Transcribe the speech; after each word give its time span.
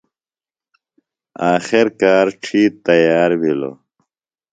آخر 1.53 1.85
کار 1.99 2.25
ڇِھیتر 2.43 2.75
تیار 2.85 3.31
بِھلوۡ۔ 3.41 3.77